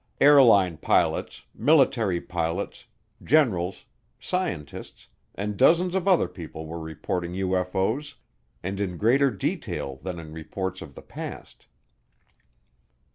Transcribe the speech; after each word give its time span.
Airline 0.19 0.77
pilots, 0.77 1.45
military 1.53 2.19
pilots, 2.19 2.87
generals, 3.23 3.85
scientists, 4.19 5.09
and 5.35 5.55
dozens 5.55 5.93
of 5.93 6.07
other 6.07 6.27
people 6.27 6.65
were 6.65 6.79
reporting 6.79 7.33
UFO's, 7.33 8.15
and 8.63 8.79
in 8.81 8.97
greater 8.97 9.29
detail 9.29 9.97
than 9.97 10.17
in 10.19 10.33
reports 10.33 10.81
of 10.81 10.95
the 10.95 11.03
past. 11.03 11.67